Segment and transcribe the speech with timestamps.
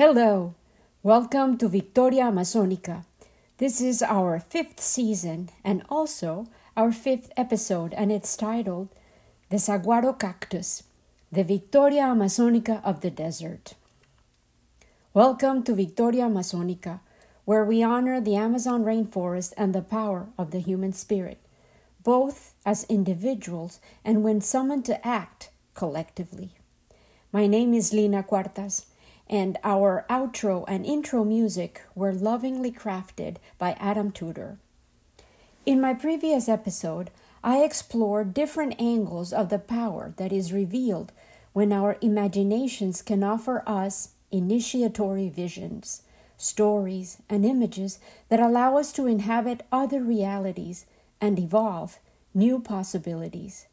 [0.00, 0.54] Hello,
[1.02, 3.04] welcome to Victoria Amazonica.
[3.58, 8.88] This is our fifth season and also our fifth episode, and it's titled
[9.50, 10.84] The Saguaro Cactus,
[11.30, 13.74] the Victoria Amazonica of the Desert.
[15.12, 17.00] Welcome to Victoria Amazonica,
[17.44, 21.40] where we honor the Amazon rainforest and the power of the human spirit,
[22.02, 26.52] both as individuals and when summoned to act collectively.
[27.34, 28.86] My name is Lina Cuartas
[29.30, 34.58] and our outro and intro music were lovingly crafted by Adam Tudor.
[35.64, 37.12] In my previous episode,
[37.44, 41.12] I explored different angles of the power that is revealed
[41.52, 46.02] when our imaginations can offer us initiatory visions,
[46.36, 48.00] stories, and images
[48.30, 50.86] that allow us to inhabit other realities
[51.20, 52.00] and evolve
[52.34, 53.66] new possibilities.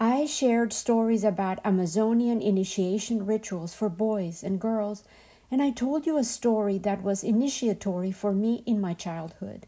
[0.00, 5.02] I shared stories about Amazonian initiation rituals for boys and girls,
[5.50, 9.66] and I told you a story that was initiatory for me in my childhood.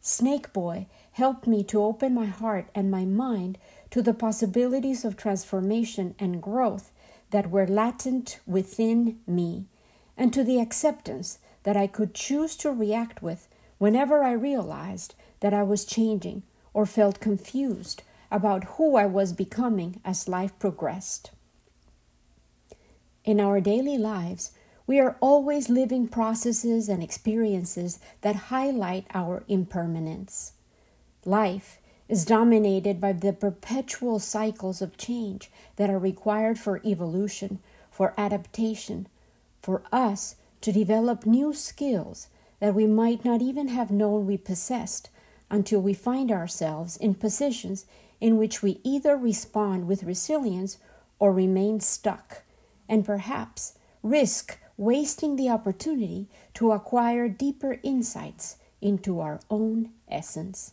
[0.00, 3.58] Snake Boy helped me to open my heart and my mind
[3.90, 6.92] to the possibilities of transformation and growth
[7.30, 9.66] that were latent within me,
[10.16, 15.52] and to the acceptance that I could choose to react with whenever I realized that
[15.52, 21.30] I was changing or felt confused about who I was becoming as life progressed.
[23.24, 24.50] In our daily lives,
[24.86, 30.54] we are always living processes and experiences that highlight our impermanence.
[31.24, 31.78] Life
[32.08, 37.60] is dominated by the perpetual cycles of change that are required for evolution,
[37.90, 39.06] for adaptation,
[39.62, 42.28] for us to develop new skills
[42.60, 45.10] that we might not even have known we possessed
[45.50, 47.84] until we find ourselves in positions
[48.22, 50.78] in which we either respond with resilience
[51.18, 52.44] or remain stuck,
[52.88, 60.72] and perhaps risk wasting the opportunity to acquire deeper insights into our own essence.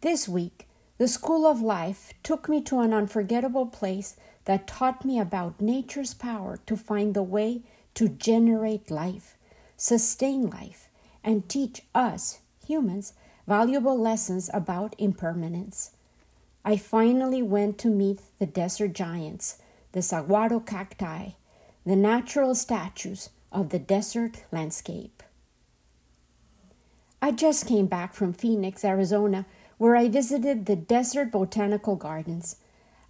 [0.00, 0.66] This week,
[0.96, 4.16] the School of Life took me to an unforgettable place
[4.46, 7.60] that taught me about nature's power to find the way
[7.92, 9.36] to generate life,
[9.76, 10.88] sustain life,
[11.22, 13.12] and teach us, humans,
[13.46, 15.90] valuable lessons about impermanence.
[16.68, 19.56] I finally went to meet the desert giants,
[19.92, 21.30] the saguaro cacti,
[21.86, 25.22] the natural statues of the desert landscape.
[27.22, 29.46] I just came back from Phoenix, Arizona,
[29.78, 32.56] where I visited the Desert Botanical Gardens.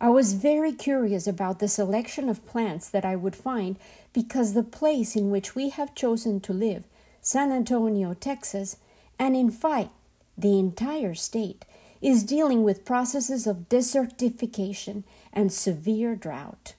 [0.01, 3.77] I was very curious about the selection of plants that I would find
[4.13, 6.85] because the place in which we have chosen to live,
[7.21, 8.77] San Antonio, Texas,
[9.19, 9.91] and in fact,
[10.37, 11.65] the entire state,
[12.01, 16.75] is dealing with processes of desertification and severe drought.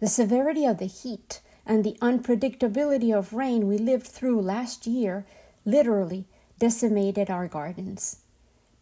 [0.00, 5.26] The severity of the heat and the unpredictability of rain we lived through last year
[5.64, 6.26] literally
[6.58, 8.20] decimated our gardens.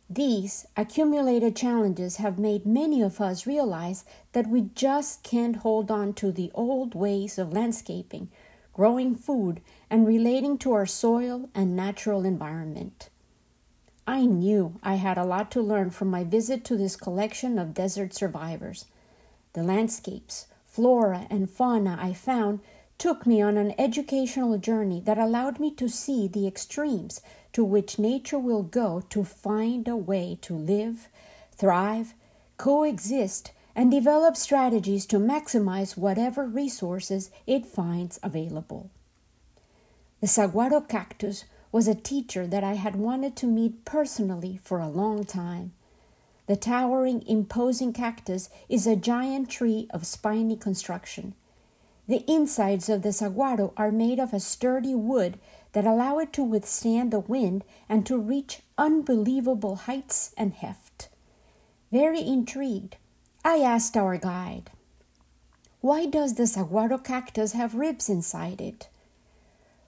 [0.08, 6.12] These accumulated challenges have made many of us realize that we just can't hold on
[6.14, 8.28] to the old ways of landscaping,
[8.72, 9.60] growing food,
[9.90, 13.10] and relating to our soil and natural environment.
[14.06, 17.74] I knew I had a lot to learn from my visit to this collection of
[17.74, 18.84] desert survivors.
[19.54, 22.60] The landscapes, flora, and fauna I found
[22.98, 27.20] took me on an educational journey that allowed me to see the extremes
[27.52, 31.08] to which nature will go to find a way to live,
[31.52, 32.14] thrive,
[32.58, 38.88] coexist, and develop strategies to maximize whatever resources it finds available.
[40.20, 41.44] The saguaro cactus
[41.76, 45.74] was a teacher that I had wanted to meet personally for a long time.
[46.46, 51.34] The towering, imposing cactus is a giant tree of spiny construction.
[52.08, 55.38] The insides of the saguaro are made of a sturdy wood
[55.72, 61.10] that allow it to withstand the wind and to reach unbelievable heights and heft.
[61.92, 62.96] Very intrigued,
[63.44, 64.70] I asked our guide,
[65.82, 68.88] Why does the saguaro cactus have ribs inside it?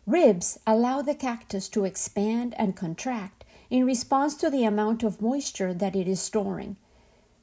[0.08, 5.74] Ribs allow the cactus to expand and contract in response to the amount of moisture
[5.74, 6.76] that it is storing.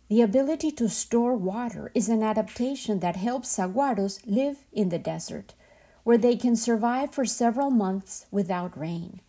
[0.09, 5.53] The ability to store water is an adaptation that helps saguaros live in the desert,
[6.03, 9.21] where they can survive for several months without rain.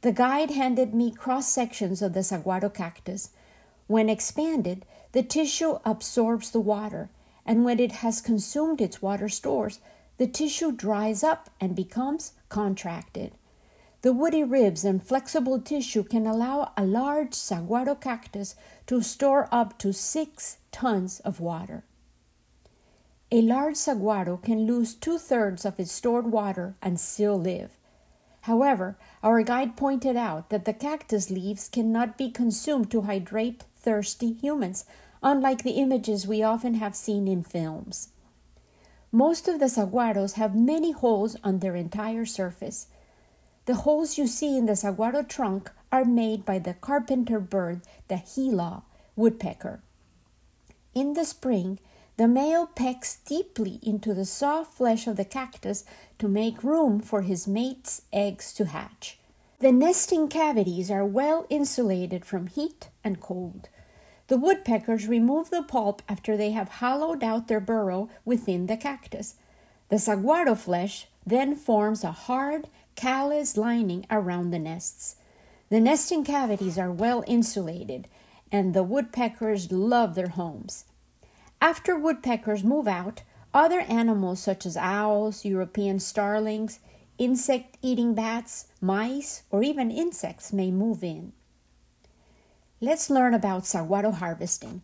[0.00, 3.30] The guide handed me cross sections of the saguaro cactus.
[3.86, 7.08] When expanded, the tissue absorbs the water,
[7.44, 9.78] and when it has consumed its water stores,
[10.18, 13.32] the tissue dries up and becomes contracted.
[14.02, 18.54] The woody ribs and flexible tissue can allow a large saguaro cactus
[18.86, 21.84] to store up to six tons of water.
[23.32, 27.70] A large saguaro can lose two thirds of its stored water and still live.
[28.42, 34.32] However, our guide pointed out that the cactus leaves cannot be consumed to hydrate thirsty
[34.32, 34.84] humans,
[35.20, 38.10] unlike the images we often have seen in films.
[39.16, 42.88] Most of the saguaros have many holes on their entire surface.
[43.64, 48.20] The holes you see in the saguaro trunk are made by the carpenter bird, the
[48.34, 48.82] gila
[49.16, 49.80] woodpecker.
[50.92, 51.78] In the spring,
[52.18, 55.86] the male pecks deeply into the soft flesh of the cactus
[56.18, 59.18] to make room for his mate's eggs to hatch.
[59.60, 63.70] The nesting cavities are well insulated from heat and cold.
[64.28, 69.36] The woodpeckers remove the pulp after they have hollowed out their burrow within the cactus.
[69.88, 75.16] The saguaro flesh then forms a hard, callous lining around the nests.
[75.68, 78.08] The nesting cavities are well insulated,
[78.50, 80.84] and the woodpeckers love their homes.
[81.60, 83.22] After woodpeckers move out,
[83.54, 86.80] other animals such as owls, European starlings,
[87.18, 91.32] insect eating bats, mice, or even insects may move in.
[92.78, 94.82] Let's learn about saguaro harvesting.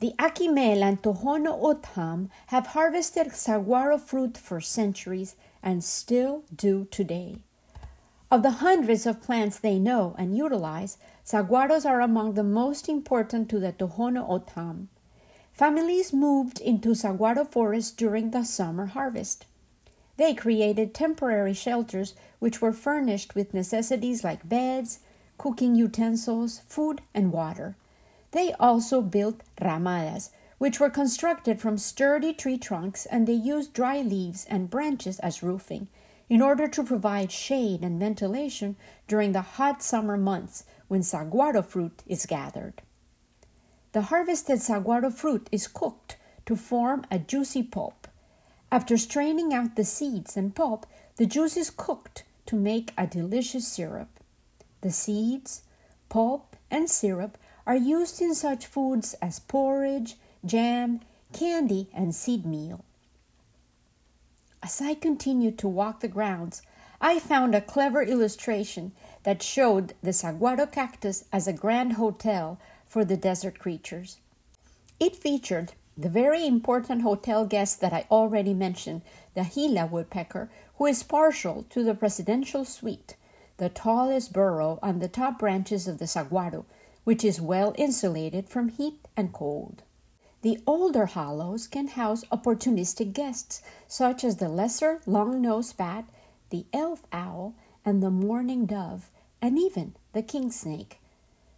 [0.00, 7.36] The Akimel and Tohono O'odham have harvested saguaro fruit for centuries and still do today.
[8.32, 13.48] Of the hundreds of plants they know and utilize, saguaros are among the most important
[13.50, 14.88] to the Tohono O'odham.
[15.52, 19.46] Families moved into saguaro forests during the summer harvest.
[20.16, 24.98] They created temporary shelters which were furnished with necessities like beds,
[25.40, 27.74] cooking utensils, food, and water.
[28.32, 34.02] They also built ramadas, which were constructed from sturdy tree trunks, and they used dry
[34.02, 35.88] leaves and branches as roofing
[36.28, 38.76] in order to provide shade and ventilation
[39.08, 42.82] during the hot summer months when saguaro fruit is gathered.
[43.92, 48.06] The harvested saguaro fruit is cooked to form a juicy pulp.
[48.70, 50.84] After straining out the seeds and pulp,
[51.16, 54.19] the juice is cooked to make a delicious syrup.
[54.82, 55.62] The seeds,
[56.08, 57.36] pulp, and syrup
[57.66, 61.00] are used in such foods as porridge, jam,
[61.32, 62.84] candy, and seed meal.
[64.62, 66.62] As I continued to walk the grounds,
[67.00, 68.92] I found a clever illustration
[69.22, 74.18] that showed the saguaro cactus as a grand hotel for the desert creatures.
[74.98, 79.02] It featured the very important hotel guest that I already mentioned,
[79.34, 83.16] the Gila woodpecker, who is partial to the presidential suite
[83.60, 86.64] the tallest burrow on the top branches of the saguaro,
[87.04, 89.82] which is well insulated from heat and cold.
[90.40, 96.06] The older hollows can house opportunistic guests, such as the lesser long-nosed bat,
[96.48, 99.10] the elf owl, and the mourning dove,
[99.42, 100.98] and even the king snake.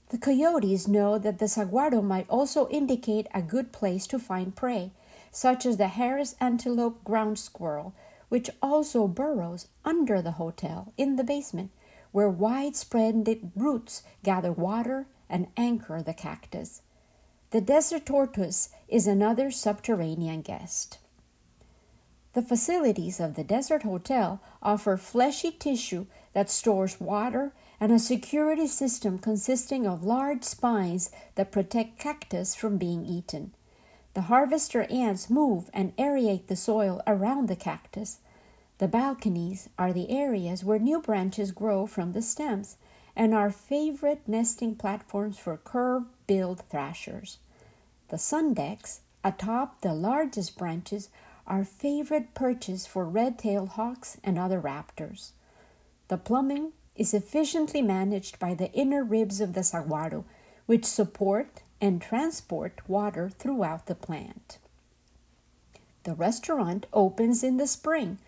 [0.09, 4.91] The coyotes know that the saguaro might also indicate a good place to find prey,
[5.31, 7.95] such as the Harris antelope ground squirrel,
[8.29, 11.71] which also burrows under the hotel in the basement
[12.13, 16.83] where widespread roots gather water and anchor the cactus.
[17.51, 20.99] The desert tortoise is another subterranean guest.
[22.35, 28.67] The facilities of the Desert Hotel offer fleshy tissue that stores water and a security
[28.67, 33.53] system consisting of large spines that protect cactus from being eaten.
[34.15, 38.19] The harvester ants move and aerate the soil around the cactus,
[38.83, 42.77] the balconies are the areas where new branches grow from the stems
[43.15, 47.39] and are favorite nesting platforms for curved billed thrashers.
[48.09, 51.11] The sun decks, atop the largest branches,
[51.47, 55.31] are favorite perches for red tailed hawks and other raptors.
[56.09, 60.25] The plumbing is efficiently managed by the inner ribs of the saguaro,
[60.67, 64.59] which support and transport water throughout the plant.
[66.03, 68.19] The restaurant opens in the spring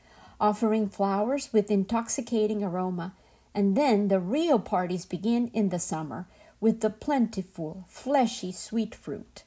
[0.41, 3.15] offering flowers with intoxicating aroma,
[3.55, 6.27] and then the real parties begin in the summer
[6.61, 9.45] with the plentiful, fleshy sweet fruit.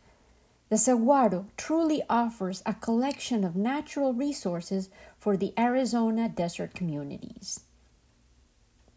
[0.70, 7.62] The saguaro truly offers a collection of natural resources for the Arizona desert communities.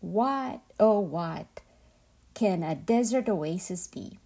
[0.00, 1.61] What, oh, what
[2.35, 4.18] can a desert oasis be?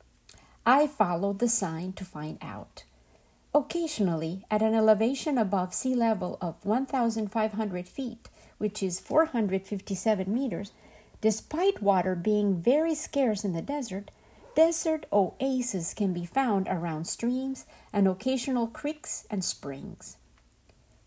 [0.64, 2.84] I followed the sign to find out.
[3.54, 10.72] Occasionally, at an elevation above sea level of 1,500 feet, which is 457 meters,
[11.20, 14.10] despite water being very scarce in the desert,
[14.56, 20.16] desert oases can be found around streams and occasional creeks and springs.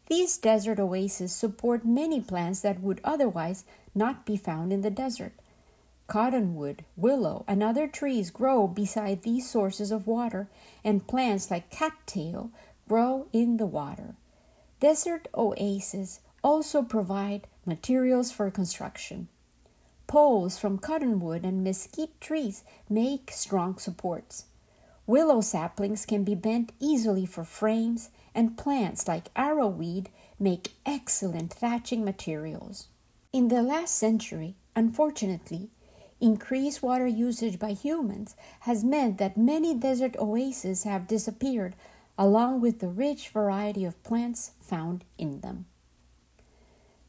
[0.08, 5.34] These desert oases support many plants that would otherwise not be found in the desert.
[6.08, 10.50] Cottonwood, willow, and other trees grow beside these sources of water,
[10.84, 12.50] and plants like cattail
[12.88, 14.16] grow in the water.
[14.80, 19.28] Desert oases also provide materials for construction.
[20.08, 24.46] Poles from cottonwood and mesquite trees make strong supports.
[25.06, 30.08] Willow saplings can be bent easily for frames, and plants like arrowweed
[30.40, 32.88] make excellent thatching materials.
[33.34, 35.70] In the last century, unfortunately,
[36.20, 41.76] increased water usage by humans has meant that many desert oases have disappeared,
[42.18, 45.66] along with the rich variety of plants found in them.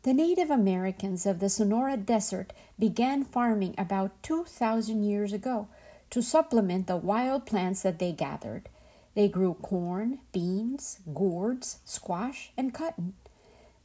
[0.03, 5.69] The Native Americans of the Sonora Desert began farming about 2,000 years ago
[6.11, 8.69] to supplement the wild plants that they gathered.
[9.15, 13.15] They grew corn, beans, gourds, squash, and cotton.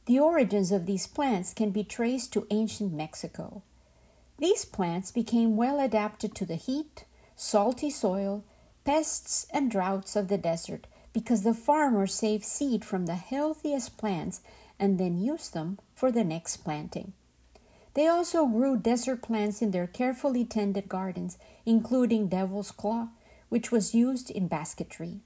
[0.06, 3.62] The origins of these plants can be traced to ancient Mexico.
[4.38, 7.04] These plants became well adapted to the heat,
[7.36, 8.44] salty soil,
[8.84, 14.40] pests, and droughts of the desert because the farmer saved seed from the healthiest plants
[14.78, 17.12] and then used them for the next planting.
[17.94, 23.08] They also grew desert plants in their carefully tended gardens, including devil's claw,
[23.48, 25.20] which was used in basketry.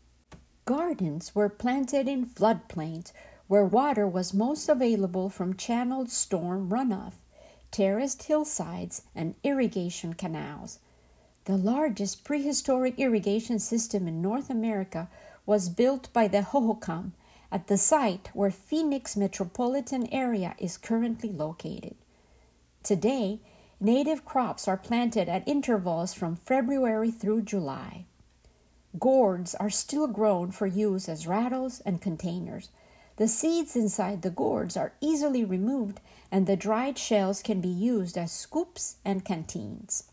[0.67, 3.13] Gardens were planted in floodplains
[3.47, 7.15] where water was most available from channeled storm runoff,
[7.71, 10.79] terraced hillsides, and irrigation canals.
[11.45, 15.09] The largest prehistoric irrigation system in North America
[15.47, 17.13] was built by the Hohokam
[17.51, 21.95] at the site where Phoenix metropolitan area is currently located.
[22.83, 23.41] Today,
[23.81, 28.05] native crops are planted at intervals from February through July.
[28.99, 32.71] Gourds are still grown for use as rattles and containers.
[33.19, 38.17] The seeds inside the gourds are easily removed, and the dried shells can be used
[38.17, 40.05] as scoops and canteens.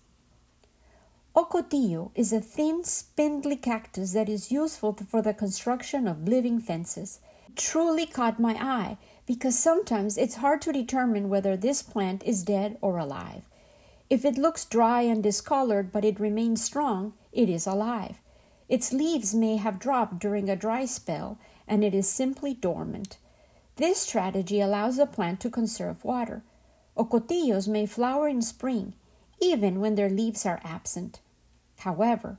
[1.35, 7.19] Ocotillo is a thin, spindly cactus that is useful for the construction of living fences.
[7.47, 8.97] It truly caught my eye
[9.27, 13.43] because sometimes it's hard to determine whether this plant is dead or alive.
[14.09, 18.19] If it looks dry and discolored but it remains strong, it is alive.
[18.67, 23.17] Its leaves may have dropped during a dry spell, and it is simply dormant.
[23.77, 26.43] This strategy allows the plant to conserve water.
[26.97, 28.93] Ocotillos may flower in spring,
[29.41, 31.19] even when their leaves are absent.
[31.79, 32.37] However,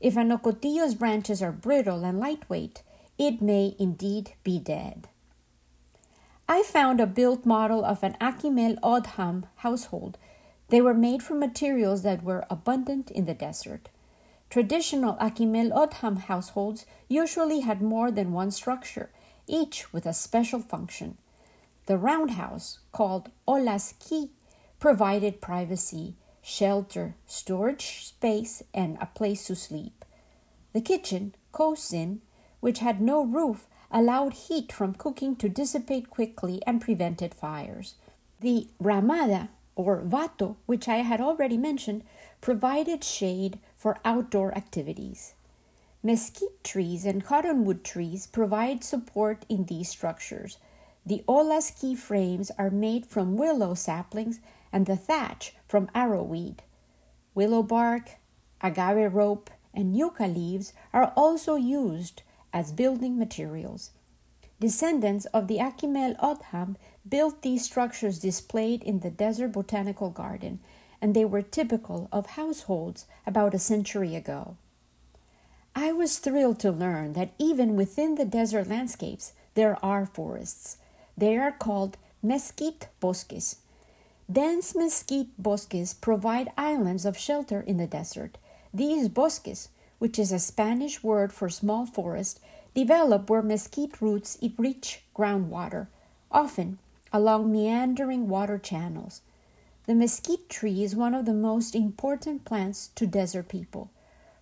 [0.00, 2.82] if an ocotillo's branches are brittle and lightweight,
[3.18, 5.08] it may indeed be dead.
[6.48, 10.16] I found a built model of an Akimel O'odham household.
[10.68, 13.90] They were made from materials that were abundant in the desert.
[14.50, 19.10] Traditional Akimel O'odham households usually had more than one structure,
[19.46, 21.18] each with a special function.
[21.86, 24.30] The roundhouse, called Olaski,
[24.78, 30.04] provided privacy, shelter, storage space, and a place to sleep.
[30.72, 32.20] The kitchen, Kosin,
[32.60, 37.94] which had no roof, allowed heat from cooking to dissipate quickly and prevented fires.
[38.40, 42.02] The ramada, or vato, which I had already mentioned,
[42.40, 45.34] provided shade for outdoor activities.
[46.02, 50.58] Mesquite trees and cottonwood trees provide support in these structures.
[51.06, 54.40] The olaski frames are made from willow saplings
[54.72, 56.58] and the thatch from arrowweed.
[57.34, 58.16] Willow bark,
[58.60, 63.92] agave rope, and yucca leaves are also used as building materials.
[64.60, 66.76] Descendants of the Akimel O'odham
[67.08, 70.60] built these structures displayed in the Desert Botanical Garden
[71.00, 74.56] and they were typical of households about a century ago.
[75.74, 80.78] I was thrilled to learn that even within the desert landscapes, there are forests.
[81.16, 83.56] They are called mesquite bosques.
[84.30, 88.38] Dense mesquite bosques provide islands of shelter in the desert.
[88.74, 92.40] These bosques, which is a Spanish word for small forest,
[92.74, 95.88] develop where mesquite roots reach groundwater,
[96.30, 96.78] often
[97.12, 99.22] along meandering water channels.
[99.86, 103.90] The mesquite tree is one of the most important plants to desert people.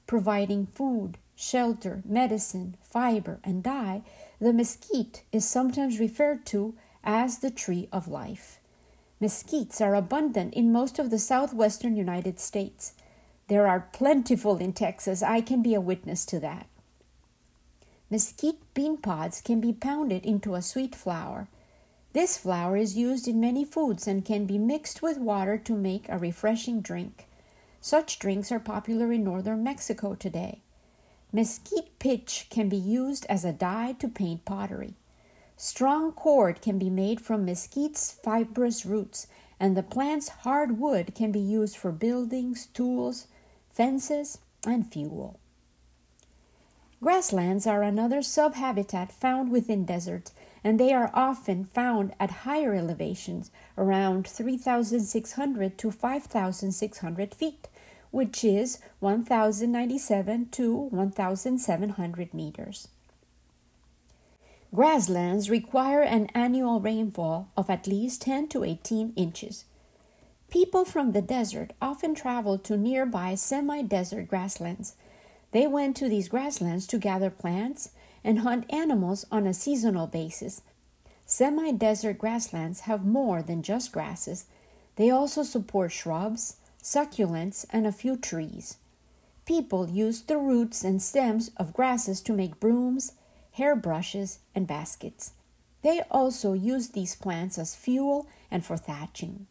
[0.07, 4.03] Providing food, shelter, medicine, fiber, and dye,
[4.41, 8.59] the mesquite is sometimes referred to as the tree of life.
[9.21, 12.93] Mesquites are abundant in most of the southwestern United States.
[13.49, 15.23] There are plentiful in Texas.
[15.23, 16.67] I can be a witness to that.
[18.09, 21.49] Mesquite bean pods can be pounded into a sweet flour.
[22.13, 26.09] This flour is used in many foods and can be mixed with water to make
[26.09, 27.27] a refreshing drink.
[27.81, 30.61] Such drinks are popular in northern Mexico today.
[31.33, 34.95] Mesquite pitch can be used as a dye to paint pottery.
[35.57, 39.27] Strong cord can be made from mesquite's fibrous roots,
[39.59, 43.27] and the plant's hard wood can be used for buildings, tools,
[43.69, 45.41] fences, and fuel.
[47.03, 50.33] Grasslands are another subhabitat found within deserts,
[50.65, 57.69] and they are often found at higher elevations, around 3,600 to 5,600 feet,
[58.11, 62.89] which is 1,097 to 1,700 meters.
[64.75, 69.65] Grasslands require an annual rainfall of at least 10 to 18 inches.
[70.49, 74.97] People from the desert often travel to nearby semi desert grasslands.
[75.53, 77.91] They went to these grasslands to gather plants
[78.25, 80.63] and hunt animals on a seasonal basis.
[81.25, 84.47] Semi desert grasslands have more than just grasses,
[84.97, 88.79] they also support shrubs, succulents, and a few trees.
[89.45, 93.13] People use the roots and stems of grasses to make brooms,
[93.53, 95.33] hairbrushes, and baskets.
[95.83, 99.47] They also use these plants as fuel and for thatching.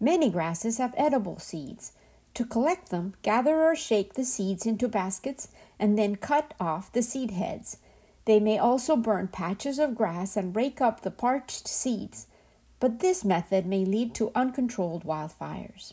[0.00, 1.92] Many grasses have edible seeds.
[2.34, 5.48] To collect them, gather or shake the seeds into baskets
[5.78, 7.78] and then cut off the seed heads.
[8.24, 12.26] They may also burn patches of grass and rake up the parched seeds,
[12.80, 15.92] but this method may lead to uncontrolled wildfires.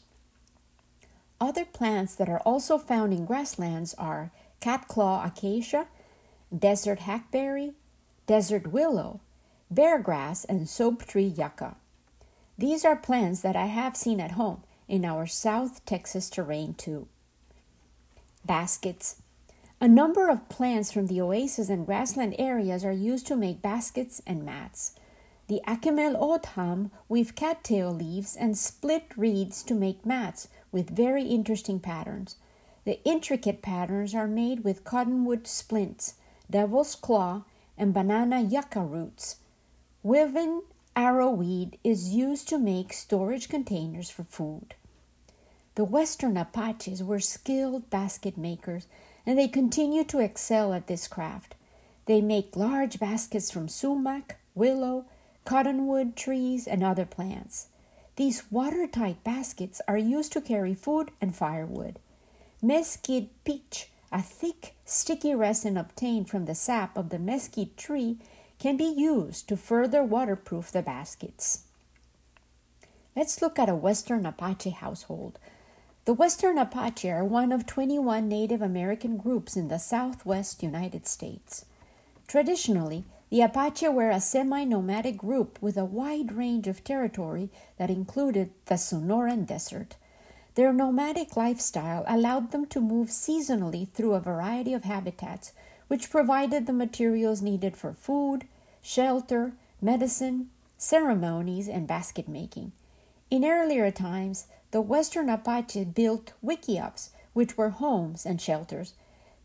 [1.40, 4.32] Other plants that are also found in grasslands are
[4.62, 5.88] catclaw acacia
[6.58, 7.74] desert hackberry,
[8.28, 9.22] desert willow,
[9.70, 11.76] bear grass, and soap tree yucca.
[12.58, 17.08] These are plants that I have seen at home in our South Texas terrain too.
[18.46, 19.22] Baskets.
[19.80, 24.22] A number of plants from the oasis and grassland areas are used to make baskets
[24.28, 24.92] and mats.
[25.48, 31.80] The Akimel O'odham weave cattail leaves and split reeds to make mats with very interesting
[31.80, 32.36] patterns.
[32.84, 36.16] The intricate patterns are made with cottonwood splints,
[36.50, 37.44] devil's claw,
[37.78, 39.38] and banana yucca roots.
[40.04, 40.64] Woven
[40.98, 44.76] arrowweed is used to make storage containers for food.
[45.76, 48.88] The Western Apaches were skilled basket makers,
[49.26, 51.56] and they continue to excel at this craft.
[52.08, 55.06] They make large baskets from sumac, willow,
[55.46, 57.68] cottonwood trees, and other plants.
[58.18, 62.00] These watertight baskets are used to carry food and firewood.
[62.62, 68.18] Mesquite pitch a thick, sticky resin obtained from the sap of the mesquite tree
[68.60, 71.64] can be used to further waterproof the baskets.
[73.16, 75.40] Let's look at a Western Apache household.
[76.06, 81.66] The Western Apache are one of 21 Native American groups in the southwest United States.
[82.28, 87.92] Traditionally, the Apache were a semi nomadic group with a wide range of territory that
[87.92, 89.96] included the Sonoran Desert.
[90.56, 95.52] Their nomadic lifestyle allowed them to move seasonally through a variety of habitats,
[95.88, 98.48] which provided the materials needed for food,
[98.82, 102.72] shelter, medicine, ceremonies, and basket making.
[103.30, 108.94] In earlier times, the Western Apache built wickiups, which were homes and shelters.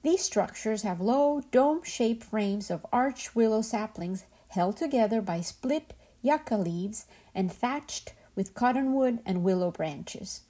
[0.03, 5.95] These structures have low, dome shaped frames of arch willow saplings held together by split
[6.23, 10.43] yucca leaves and thatched with cottonwood and willow branches.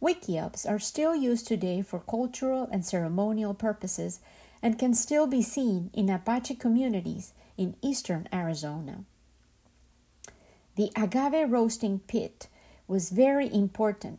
[0.00, 4.20] Wickiups are still used today for cultural and ceremonial purposes
[4.62, 9.04] and can still be seen in Apache communities in eastern Arizona.
[10.76, 12.48] The agave roasting pit
[12.88, 14.18] was very important.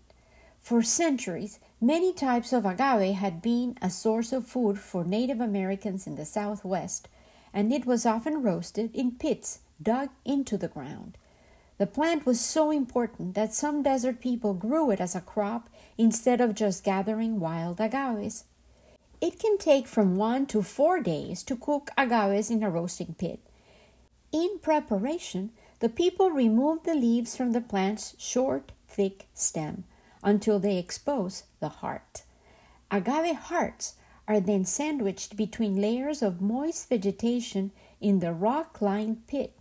[0.61, 6.07] For centuries, many types of agave had been a source of food for Native Americans
[6.07, 7.09] in the Southwest,
[7.53, 11.17] and it was often roasted in pits dug into the ground.
[11.77, 16.41] The plant was so important that some desert people grew it as a crop instead
[16.41, 18.43] of just gathering wild agaves.
[19.21, 23.39] It can take from one to four days to cook agaves in a roasting pit.
[24.31, 29.85] In preparation, the people remove the leaves from the plant's short, thick stem
[30.23, 32.23] until they expose the heart.
[32.91, 33.95] Agave hearts
[34.27, 39.53] are then sandwiched between layers of moist vegetation in the rock lined pit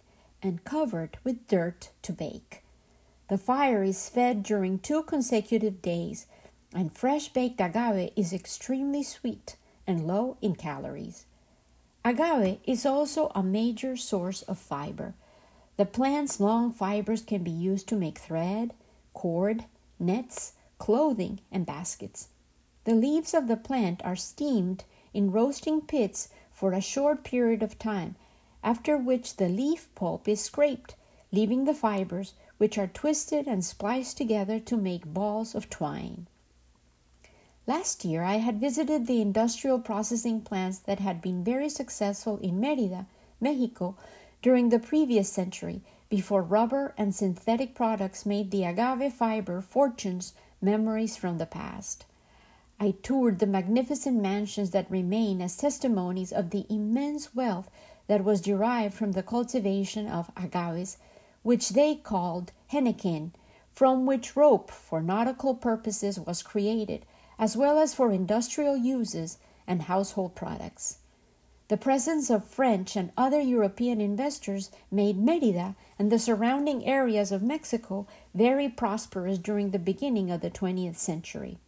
[0.42, 2.62] and covered with dirt to bake.
[3.28, 6.26] The fire is fed during two consecutive days,
[6.74, 11.26] and fresh baked agave is extremely sweet and low in calories.
[12.04, 15.14] Agave is also a major source of fiber.
[15.79, 18.75] The plant's long fibers can be used to make thread,
[19.14, 19.64] cord,
[20.01, 22.29] nets, clothing, and baskets.
[22.83, 24.83] The leaves of the plant are steamed
[25.14, 28.17] in roasting pits for a short period of time
[28.64, 30.97] after which the leaf pulp is scraped,
[31.31, 36.27] leaving the fibers, which are twisted and spliced together to make balls of twine.
[37.69, 42.59] Last year, I had visited the industrial processing plants that had been very successful in
[42.59, 43.07] Merida,
[43.41, 43.95] Mexico,
[44.42, 51.16] during the previous century, before rubber and synthetic products made the agave fiber fortunes memories
[51.16, 52.05] from the past.
[52.81, 57.68] I toured the magnificent mansions that remain as testimonies of the immense wealth
[58.07, 60.96] that was derived from the cultivation of agaves,
[61.42, 63.33] which they called henequen,
[63.72, 67.05] from which rope for nautical purposes was created,
[67.38, 70.98] as well as for industrial uses and household products.
[71.68, 77.42] The presence of French and other European investors made Merida and the surrounding areas of
[77.42, 81.59] Mexico very prosperous during the beginning of the 20th century.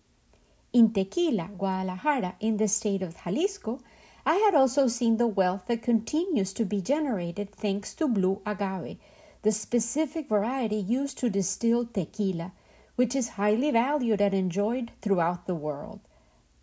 [0.73, 3.81] In Tequila, Guadalajara, in the state of Jalisco,
[4.25, 8.97] I had also seen the wealth that continues to be generated thanks to blue agave,
[9.43, 12.53] the specific variety used to distill tequila,
[12.97, 16.01] which is highly valued and enjoyed throughout the world.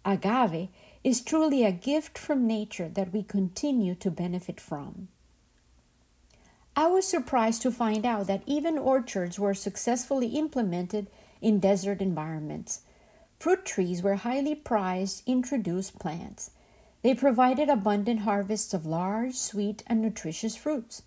[0.06, 0.70] Agave
[1.08, 5.08] is truly a gift from nature that we continue to benefit from.
[6.76, 11.08] I was surprised to find out that even orchards were successfully implemented
[11.40, 12.82] in desert environments.
[13.40, 16.52] Fruit trees were highly prized introduced plants.
[17.04, 21.04] They provided abundant harvests of large, sweet, and nutritious fruits.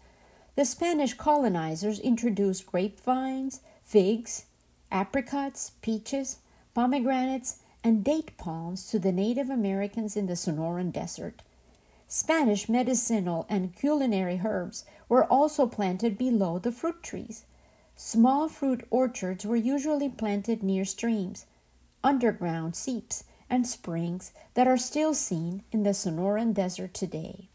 [0.56, 4.46] The Spanish colonizers introduced grapevines, figs,
[4.90, 6.38] apricots, peaches,
[6.72, 11.42] pomegranates, and date palms to the Native Americans in the Sonoran Desert.
[12.08, 17.44] Spanish medicinal and culinary herbs were also planted below the fruit trees.
[17.96, 21.46] Small fruit orchards were usually planted near streams,
[22.02, 27.48] underground seeps, and springs that are still seen in the Sonoran Desert today.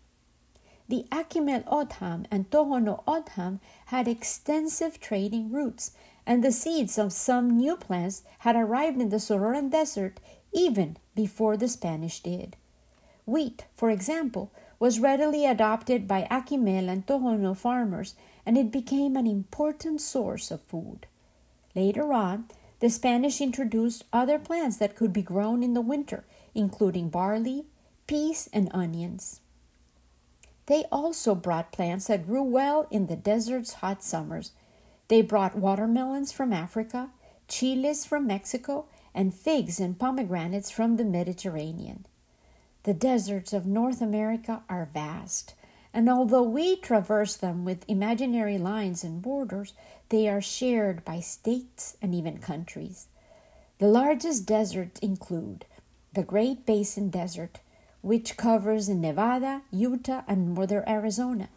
[0.88, 5.92] The Akimel O'odham and Tohono O'odham had extensive trading routes
[6.26, 10.20] and the seeds of some new plants had arrived in the Sonoran Desert
[10.52, 12.56] even before the Spanish did.
[13.26, 19.28] Wheat, for example, was readily adopted by Akimel and Tohono farmers, and it became an
[19.28, 21.08] important source of food.
[21.76, 22.46] Later on,
[22.80, 27.66] the Spanish introduced other plants that could be grown in the winter, including barley,
[28.06, 29.40] peas, and onions.
[30.68, 34.52] They also brought plants that grew well in the desert's hot summers,
[35.08, 37.10] they brought watermelons from Africa,
[37.48, 42.06] chiles from Mexico, and figs and pomegranates from the Mediterranean.
[42.84, 45.54] The deserts of North America are vast,
[45.94, 49.74] and although we traverse them with imaginary lines and borders,
[50.10, 53.08] they are shared by states and even countries.
[53.80, 55.66] The largest deserts include
[56.14, 57.60] the Great Basin Desert,
[58.02, 61.50] which covers Nevada, Utah, and northern Arizona,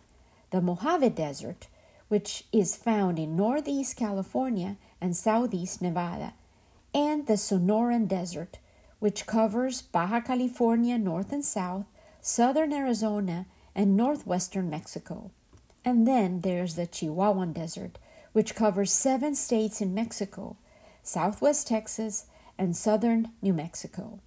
[0.51, 1.69] the Mojave Desert,
[2.09, 6.35] which is found in northeast California and southeast Nevada,
[6.95, 8.59] and the Sonoran Desert,
[8.99, 11.87] which covers Baja California north and south,
[12.21, 15.31] southern Arizona, and northwestern Mexico.
[15.85, 17.99] And then there's the Chihuahuan Desert,
[18.33, 20.57] which covers seven states in Mexico,
[21.03, 22.27] southwest Texas,
[22.59, 24.19] and southern New Mexico.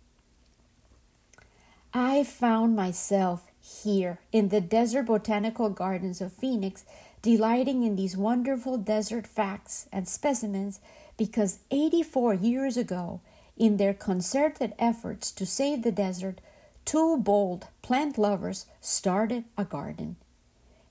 [1.93, 6.85] I found myself here in the Desert Botanical Gardens of Phoenix
[7.21, 10.79] delighting in these wonderful desert facts and specimens
[11.17, 13.21] because 84 years ago,
[13.57, 16.41] in their concerted efforts to save the desert,
[16.83, 20.15] two bold plant lovers started a garden.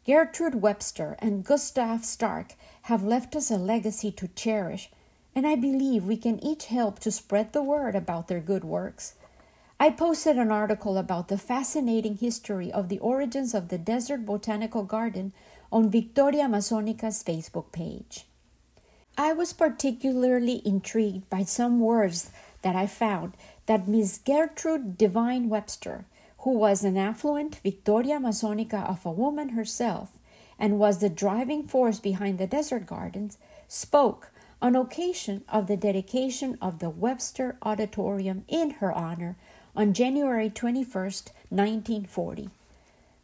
[0.07, 4.91] Gertrude Webster and Gustaf Starck have left us a legacy to cherish,
[5.35, 9.15] and I believe we can each help to spread the word about their good works.
[9.79, 14.85] I posted an article about the fascinating history of the origins of the Desert Botanical
[14.85, 15.33] Garden
[15.73, 18.27] on Victoria Amazonica's Facebook page.
[19.17, 22.31] I was particularly intrigued by some words
[22.63, 23.35] that I found
[23.67, 26.07] that Miss Gertrude Divine Webster,
[26.39, 30.11] who was an affluent Victoria Amazonica of a woman herself
[30.59, 34.31] and was the driving force behind the desert gardens, spoke
[34.63, 39.37] on occasion of the dedication of the Webster Auditorium in her honor
[39.75, 40.85] on January 21,
[41.49, 42.51] 1940.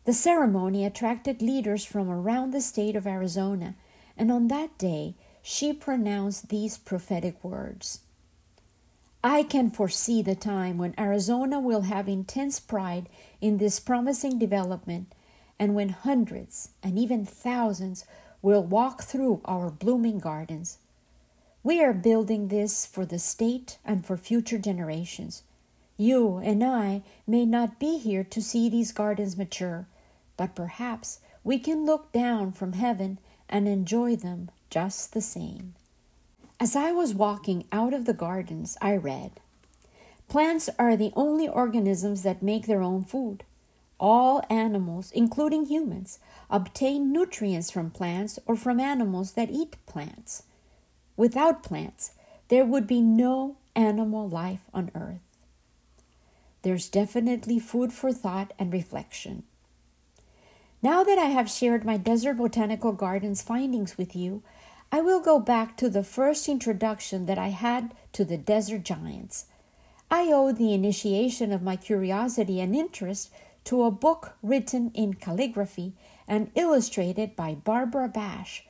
[0.07, 3.75] The ceremony attracted leaders from around the state of Arizona,
[4.17, 8.01] and on that day she pronounced these prophetic words
[9.25, 13.09] I can foresee the time when Arizona will have intense pride
[13.41, 15.13] in this promising development,
[15.59, 18.05] and when hundreds and even thousands
[18.41, 20.79] will walk through our blooming gardens.
[21.65, 25.43] We are building this for the state and for future generations.
[25.97, 29.87] You and I may not be here to see these gardens mature
[30.37, 33.19] but perhaps we can look down from heaven
[33.49, 35.75] and enjoy them just the same.
[36.59, 39.33] As I was walking out of the gardens, I read
[40.29, 43.45] Plants are the only organisms that make their own food.
[44.01, 46.19] All animals, including humans,
[46.51, 50.43] obtain nutrients from plants or from animals that eat plants.
[51.17, 52.13] Without plants,
[52.49, 55.21] there would be no animal life on earth.
[56.63, 59.45] there's definitely food for thought and reflection.
[60.83, 64.43] Now that I have shared my Desert Botanical Gardens findings with you,
[64.93, 69.47] I will go back to the first introduction that I had to the desert giants.
[70.11, 73.31] I owe the initiation of my curiosity and interest
[73.65, 75.95] to a book written in calligraphy
[76.29, 78.65] and illustrated by Barbara Bash,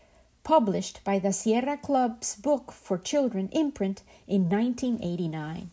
[0.44, 5.70] published by the Sierra Club's Book for Children imprint in 1989.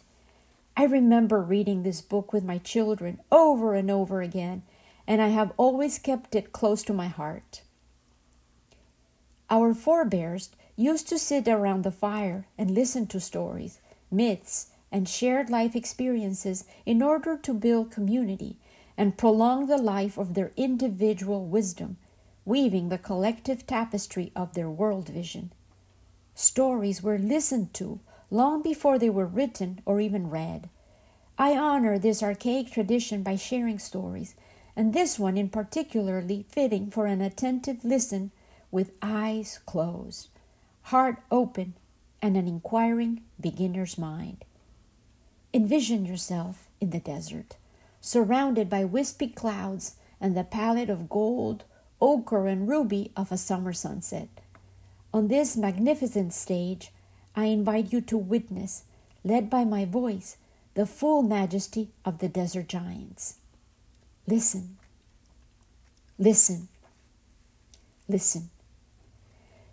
[0.75, 4.63] I remember reading this book with my children over and over again,
[5.07, 7.61] and I have always kept it close to my heart.
[9.49, 15.49] Our forebears used to sit around the fire and listen to stories, myths, and shared
[15.49, 18.57] life experiences in order to build community
[18.97, 21.97] and prolong the life of their individual wisdom,
[22.45, 25.51] weaving the collective tapestry of their world vision.
[26.35, 30.69] Stories were listened to long before they were written or even read.
[31.37, 34.35] I honor this archaic tradition by sharing stories,
[34.75, 38.31] and this one in particularly fitting for an attentive listen
[38.71, 40.29] with eyes closed,
[40.83, 41.73] heart open,
[42.21, 44.43] and an inquiring beginner's mind.
[45.53, 47.57] Envision yourself in the desert,
[48.01, 51.63] surrounded by wispy clouds and the palette of gold,
[52.01, 54.29] ochre, and ruby of a summer sunset.
[55.13, 56.91] On this magnificent stage,
[57.35, 58.83] I invite you to witness,
[59.23, 60.37] led by my voice,
[60.73, 63.35] the full majesty of the desert giants.
[64.25, 64.77] Listen,
[66.17, 66.69] listen,
[68.07, 68.49] listen.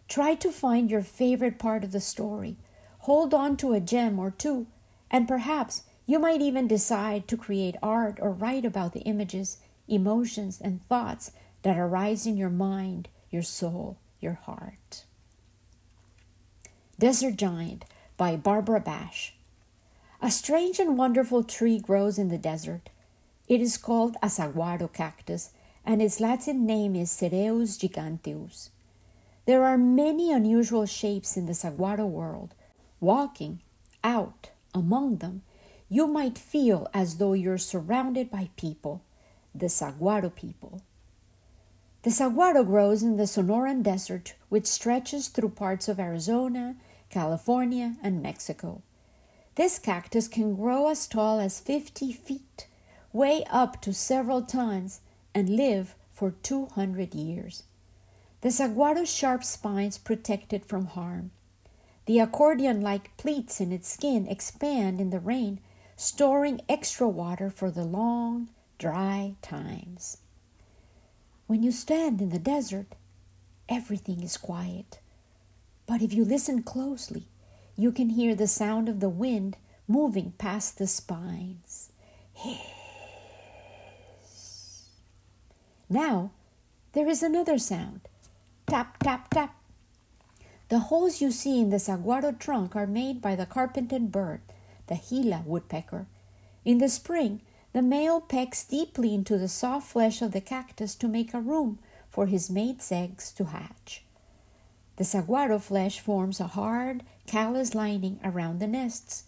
[0.09, 2.57] Try to find your favorite part of the story.
[3.01, 4.67] Hold on to a gem or two
[5.11, 9.59] and perhaps you might even decide to create art or write about the images,
[9.89, 11.33] emotions, and thoughts
[11.63, 15.05] that arise in your mind, your soul, your heart.
[16.99, 17.85] Desert Giant
[18.17, 19.35] by Barbara Bash.
[20.23, 22.91] A strange and wonderful tree grows in the desert.
[23.51, 25.51] It is called a saguaro cactus,
[25.85, 28.71] and its Latin name is Cereus giganteus.
[29.45, 32.55] There are many unusual shapes in the saguaro world.
[33.01, 33.61] Walking
[34.05, 35.43] out among them,
[35.89, 39.03] you might feel as though you're surrounded by people,
[39.53, 40.83] the saguaro people.
[42.05, 46.77] The saguaro grows in the Sonoran Desert, which stretches through parts of Arizona,
[47.09, 48.83] California, and Mexico.
[49.57, 52.69] This cactus can grow as tall as 50 feet,
[53.13, 55.01] weigh up to several tons,
[55.35, 57.63] and live for 200 years.
[58.41, 61.31] The saguaro's sharp spines protect it from harm.
[62.07, 65.61] The accordion like pleats in its skin expand in the rain,
[65.97, 70.19] storing extra water for the long, dry times.
[71.47, 72.95] When you stand in the desert,
[73.69, 75.01] everything is quiet.
[75.87, 77.27] But if you listen closely,
[77.77, 81.93] you can hear the sound of the wind moving past the spines.
[85.93, 86.31] Now,
[86.93, 88.03] there is another sound
[88.69, 89.57] tap, tap, tap.
[90.69, 94.41] The holes you see in the saguaro trunk are made by the carpented bird,
[94.87, 96.07] the Gila woodpecker.
[96.65, 97.41] In the spring,
[97.73, 101.81] the male pecks deeply into the soft flesh of the cactus to make a room
[102.09, 104.05] for his mate's eggs to hatch.
[104.95, 109.25] The saguaro flesh forms a hard, callous lining around the nests.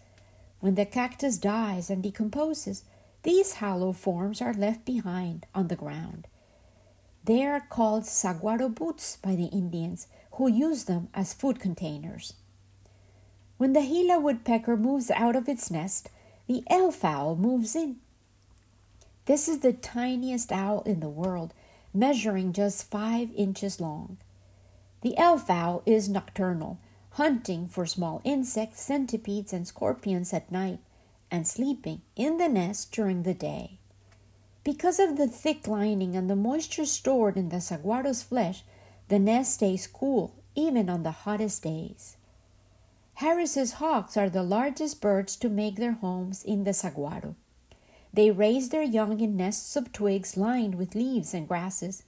[0.61, 2.85] When the cactus dies and decomposes,
[3.25, 6.29] these hollow forms are left behind on the ground.
[7.25, 12.35] They are called saguaro boots by the Indians who use them as food containers.
[13.59, 16.11] When the Gila woodpecker moves out of its nest,
[16.49, 17.97] the elf owl moves in.
[19.27, 21.55] This is the tiniest owl in the world,
[21.95, 24.17] measuring just five inches long.
[25.03, 26.79] The elf owl is nocturnal,
[27.11, 30.81] hunting for small insects, centipedes, and scorpions at night,
[31.31, 33.79] and sleeping in the nest during the day.
[34.65, 38.63] Because of the thick lining and the moisture stored in the saguaro's flesh,
[39.09, 42.17] the nest stays cool even on the hottest days.
[43.15, 47.35] Harris's hawks are the largest birds to make their homes in the saguaro.
[48.13, 52.05] They raise their young in nests of twigs lined with leaves and grasses.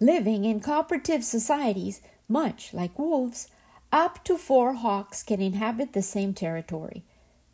[0.00, 3.48] Living in cooperative societies, much like wolves,
[3.90, 7.04] up to four hawks can inhabit the same territory.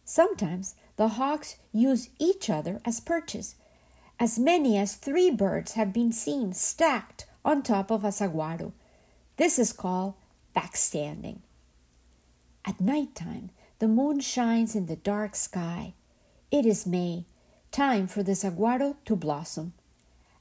[0.04, 3.54] Sometimes the hawks use each other as perches.
[4.20, 8.72] As many as three birds have been seen stacked on top of a saguaro.
[9.36, 10.14] This is called
[10.54, 11.38] backstanding.
[12.64, 13.50] At night time,
[13.80, 15.94] the moon shines in the dark sky.
[16.50, 17.24] It is May,
[17.72, 19.72] time for the saguaro to blossom.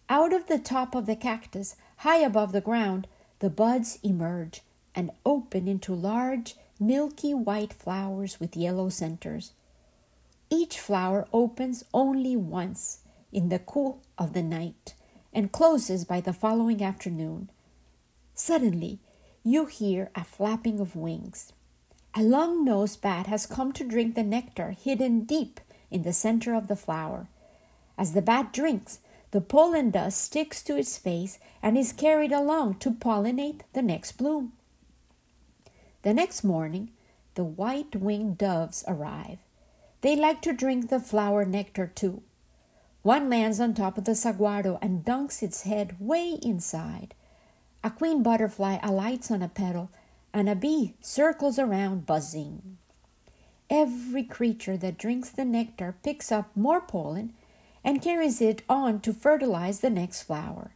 [0.07, 3.07] Out of the top of the cactus, high above the ground,
[3.39, 4.61] the buds emerge
[4.93, 9.51] and open into large, milky white flowers with yellow centers.
[10.51, 12.99] Each flower opens only once
[13.33, 14.93] in the cool of the night
[15.33, 17.49] and closes by the following afternoon.
[18.35, 18.99] Suddenly,
[19.43, 21.51] you hear a flapping of wings.
[22.15, 26.53] A long nosed bat has come to drink the nectar hidden deep in the center
[26.53, 27.27] of the flower.
[27.97, 28.99] As the bat drinks,
[29.31, 34.13] the pollen dust sticks to its face and is carried along to pollinate the next
[34.13, 34.53] bloom.
[36.03, 36.91] The next morning,
[37.33, 39.39] the white winged doves arrive.
[40.01, 42.21] They like to drink the flower nectar too.
[43.03, 47.13] One lands on top of the saguaro and dunks its head way inside.
[47.83, 49.91] A queen butterfly alights on a petal,
[50.33, 52.77] and a bee circles around buzzing.
[53.69, 57.33] Every creature that drinks the nectar picks up more pollen
[57.83, 60.71] and carries it on to fertilize the next flower.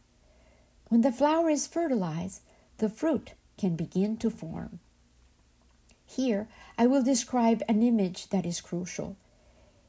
[0.88, 2.42] When the flower is fertilized,
[2.76, 4.80] the fruit can begin to form.
[6.04, 9.16] Here, I will describe an image that is crucial.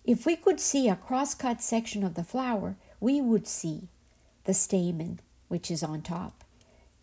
[0.09, 3.89] If we could see a cross cut section of the flower, we would see
[4.45, 5.19] the stamen,
[5.49, 6.43] which is on top.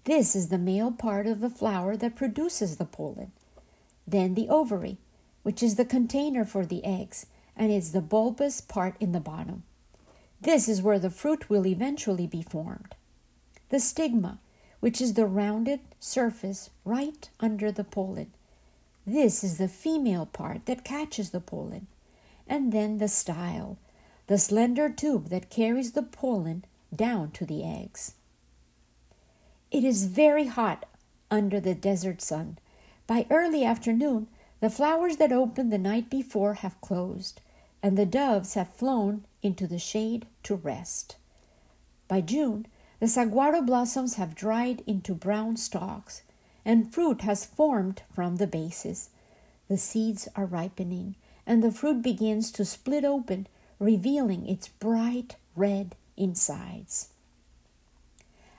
[0.03, 3.31] This is the male part of the flower that produces the pollen.
[4.09, 4.97] Then the ovary,
[5.45, 9.63] which is the container for the eggs, and is the bulbous part in the bottom.
[10.41, 12.97] This is where the fruit will eventually be formed.
[13.69, 14.41] The stigma,
[14.81, 18.33] which is the rounded surface right under the pollen.
[19.07, 21.87] This is the female part that catches the pollen.
[22.47, 23.79] And then the style,
[24.27, 28.15] the slender tube that carries the pollen down to the eggs.
[29.71, 30.87] It is very hot
[31.31, 32.59] under the desert sun.
[33.07, 34.29] By early afternoon,
[34.61, 37.41] the flowers that opened the night before have closed,
[37.83, 41.17] and the doves have flown into the shade to rest.
[42.09, 42.67] By June,
[43.01, 46.23] the saguaro blossoms have dried into brown stalks,
[46.65, 49.11] and fruit has formed from the bases.
[49.69, 53.47] The seeds are ripening, and the fruit begins to split open,
[53.79, 57.09] revealing its bright red insides.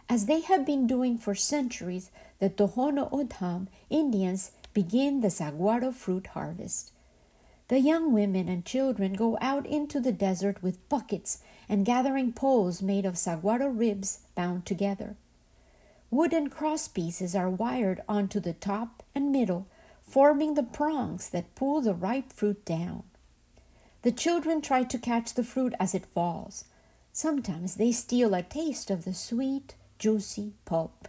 [0.09, 6.27] As they have been doing for centuries, the Tohono O'odham Indians begin the saguaro fruit
[6.27, 6.91] harvest.
[7.67, 12.81] The young women and children go out into the desert with buckets and gathering poles
[12.81, 15.17] made of saguaro ribs bound together.
[16.09, 19.67] Wooden cross pieces are wired onto the top and middle,
[20.07, 23.03] forming the prongs that pull the ripe fruit down.
[24.03, 26.65] The children try to catch the fruit as it falls.
[27.11, 31.07] Sometimes they steal a taste of the sweet, juicy pulp.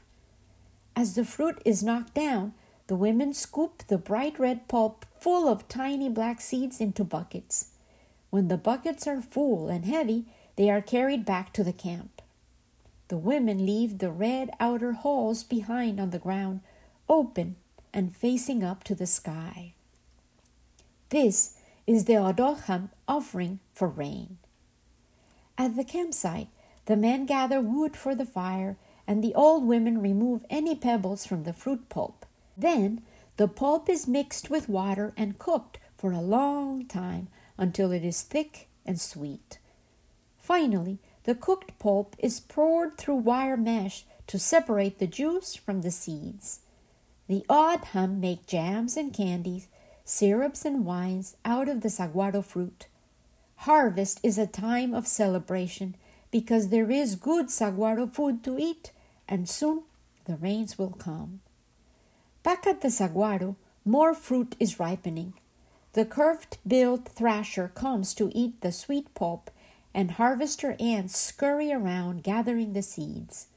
[0.96, 2.54] As the fruit is knocked down,
[2.88, 7.70] the women scoop the bright red pulp full of tiny black seeds into buckets.
[8.30, 10.24] When the buckets are full and heavy,
[10.56, 12.20] they are carried back to the camp.
[13.08, 16.60] The women leave the red outer hulls behind on the ground,
[17.08, 17.56] open
[17.98, 19.74] and facing up to the sky.
[21.08, 24.38] This is the O'odham offering for rain.
[25.58, 26.46] At the campsite,
[26.86, 31.42] the men gather wood for the fire, and the old women remove any pebbles from
[31.42, 32.24] the fruit pulp.
[32.56, 33.02] Then
[33.36, 38.22] the pulp is mixed with water and cooked for a long time until it is
[38.22, 39.58] thick and sweet.
[40.38, 45.90] Finally, the cooked pulp is poured through wire mesh to separate the juice from the
[45.90, 46.60] seeds.
[47.28, 49.68] The O'odham make jams and candies,
[50.02, 52.86] syrups and wines out of the saguaro fruit.
[53.56, 55.94] Harvest is a time of celebration
[56.30, 58.92] because there is good saguaro food to eat,
[59.28, 59.82] and soon
[60.24, 61.40] the rains will come.
[62.42, 65.34] Back at the saguaro, more fruit is ripening.
[65.92, 69.50] The curved billed thrasher comes to eat the sweet pulp,
[69.92, 73.48] and harvester ants scurry around gathering the seeds.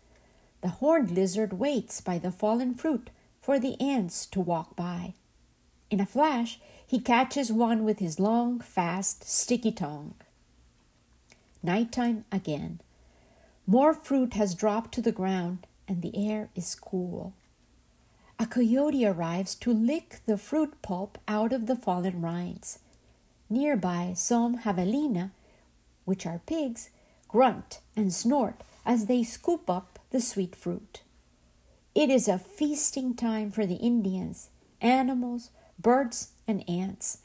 [0.60, 3.10] The horned lizard waits by the fallen fruit
[3.42, 5.14] for the ants to walk by.
[5.90, 10.14] In a flash, he catches one with his long, fast, sticky tongue.
[11.64, 12.80] Nighttime again.
[13.68, 17.34] More fruit has dropped to the ground, and the air is cool
[18.42, 22.80] a coyote arrives to lick the fruit pulp out of the fallen rinds.
[23.52, 25.30] Nearby, some javelina,
[26.06, 26.90] which are pigs,
[27.28, 31.02] grunt and snort as they scoop up the sweet fruit.
[31.94, 37.18] It is a feasting time for the Indians, animals, birds, and ants.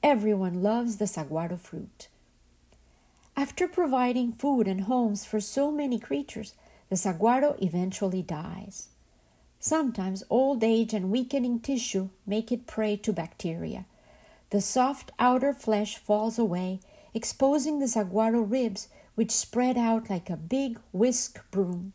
[0.00, 2.06] Everyone loves the saguaro fruit.
[3.36, 6.54] After providing food and homes for so many creatures,
[6.88, 8.88] the saguaro eventually dies.
[9.58, 13.86] Sometimes old age and weakening tissue make it prey to bacteria.
[14.50, 16.78] The soft outer flesh falls away,
[17.12, 18.86] exposing the saguaro ribs,
[19.16, 21.92] which spread out like a big whisk broom.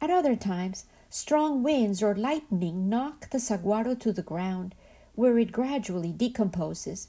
[0.00, 4.74] At other times, strong winds or lightning knock the saguaro to the ground,
[5.14, 7.08] where it gradually decomposes.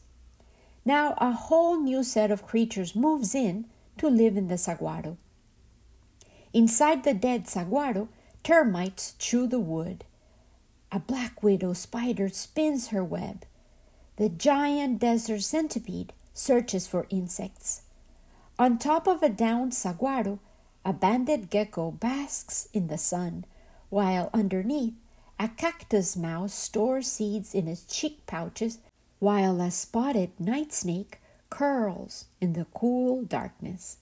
[0.86, 3.66] Now a whole new set of creatures moves in
[3.98, 5.18] to live in the saguaro.
[6.54, 8.10] Inside the dead saguaro,
[8.44, 10.06] termites chew the wood.
[10.92, 13.46] A black widow spider spins her web.
[14.16, 17.84] The giant desert centipede searches for insects.
[18.58, 20.40] On top of a downed saguaro,
[20.84, 23.46] a banded gecko basks in the sun,
[23.90, 24.94] while underneath,
[25.40, 28.80] a cactus mouse stores seeds in its cheek pouches,
[29.20, 31.20] while a spotted night snake
[31.50, 33.98] curls in the cool darkness.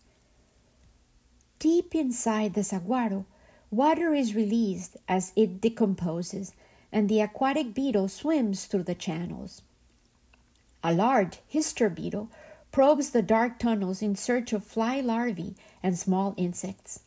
[1.59, 3.25] Deep inside the saguaro,
[3.71, 6.53] water is released as it decomposes,
[6.91, 9.61] and the aquatic beetle swims through the channels.
[10.83, 12.29] A large hister beetle
[12.71, 16.99] probes the dark tunnels in search of fly larvae and small insects.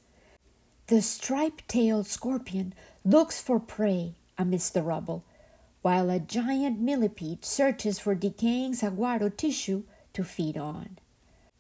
[0.91, 2.74] The striped tailed scorpion
[3.05, 5.22] looks for prey amidst the rubble,
[5.82, 9.84] while a giant millipede searches for decaying saguaro tissue
[10.14, 10.99] to feed on.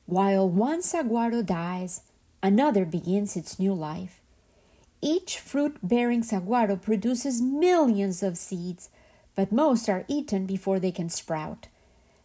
[0.04, 2.00] While one saguaro dies,
[2.42, 4.20] another begins its new life.
[5.00, 8.88] Each fruit bearing saguaro produces millions of seeds,
[9.36, 11.68] but most are eaten before they can sprout.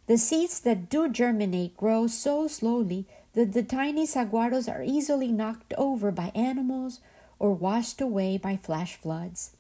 [0.08, 5.74] The seeds that do germinate grow so slowly that the tiny saguaros are easily knocked
[5.78, 7.02] over by animals
[7.38, 9.52] or washed away by flash floods.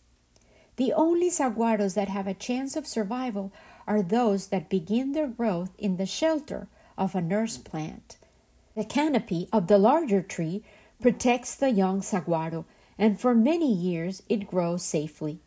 [0.78, 3.52] The only saguaros that have a chance of survival
[3.86, 6.68] are those that begin their growth in the shelter
[6.98, 8.18] of a nurse plant.
[8.76, 10.64] The canopy of the larger tree
[11.02, 12.66] protects the young saguaro,
[12.98, 15.40] and for many years it grows safely.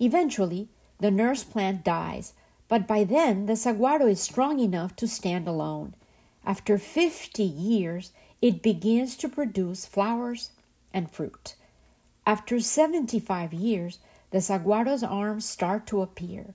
[0.00, 0.68] Eventually,
[1.00, 2.34] the nurse plant dies,
[2.68, 5.94] but by then the saguaro is strong enough to stand alone.
[6.46, 10.50] After 50 years, it begins to produce flowers
[10.92, 11.54] and fruit.
[12.26, 13.98] After 75 years,
[14.30, 16.54] the saguaro's arms start to appear.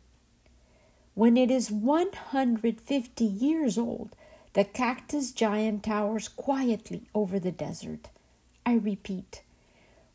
[1.15, 4.15] When it is 150 years old,
[4.53, 8.09] the cactus giant towers quietly over the desert.
[8.65, 9.41] I repeat,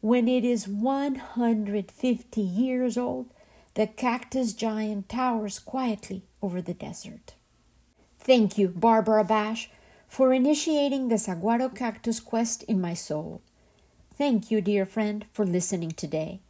[0.00, 3.26] when it is 150 years old,
[3.74, 7.34] the cactus giant towers quietly over the desert.
[8.24, 9.68] Thank you, Barbara Bash,
[10.08, 13.42] for initiating the saguaro cactus quest in my soul.
[14.16, 16.40] Thank you, dear friend, for listening today.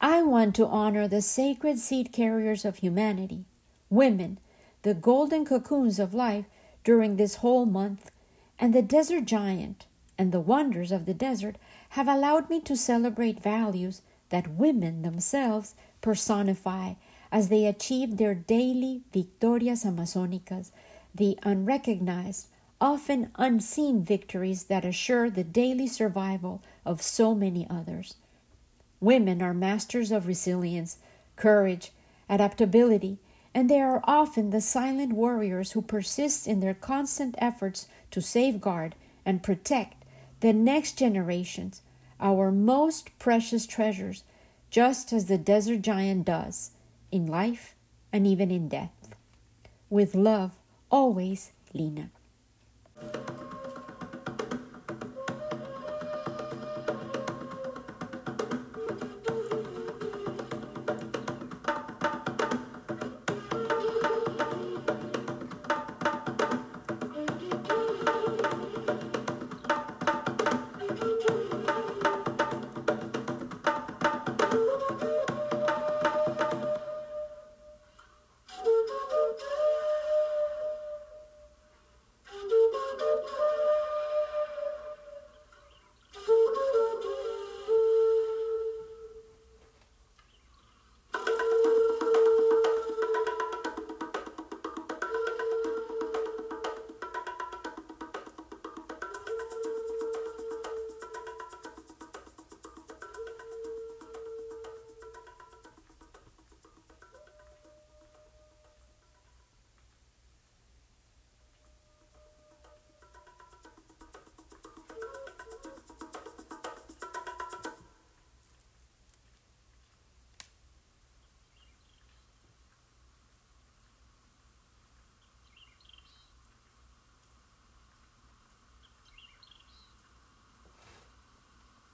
[0.00, 3.44] I want to honor the sacred seed carriers of humanity,
[3.90, 4.38] women,
[4.84, 6.46] the golden cocoons of life
[6.82, 8.10] during this whole month,
[8.58, 9.84] and the desert giant
[10.16, 11.56] and the wonders of the desert
[11.90, 16.94] have allowed me to celebrate values that women themselves personify
[17.30, 20.70] as they achieve their daily victorias amazonicas,
[21.16, 22.48] the unrecognized,
[22.80, 28.16] often unseen victories that assure the daily survival of so many others.
[29.00, 30.98] Women are masters of resilience,
[31.36, 31.92] courage,
[32.28, 33.18] adaptability,
[33.54, 38.94] and they are often the silent warriors who persist in their constant efforts to safeguard
[39.24, 40.04] and protect
[40.40, 41.82] the next generations,
[42.20, 44.24] our most precious treasures
[44.70, 46.72] just as the desert giant does
[47.10, 47.74] in life
[48.12, 49.14] and even in death.
[49.88, 50.55] With love,
[50.90, 52.10] Always Lena.